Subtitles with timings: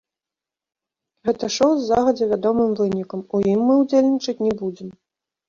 [1.29, 4.91] Гэта шоў з загадзя вядомым вынікам, у ім мы ўдзельнічаць не будзем.